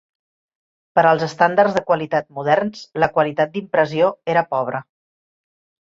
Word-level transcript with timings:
Per 0.99 1.03
als 1.09 1.25
estàndards 1.27 1.77
de 1.77 1.83
qualitat 1.91 2.29
moderns, 2.39 2.83
la 3.05 3.13
qualitat 3.19 3.55
d'impressió 3.55 4.13
era 4.37 4.49
pobre. 4.57 4.85